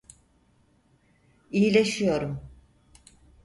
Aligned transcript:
İyileşiyorum. 1.51 2.41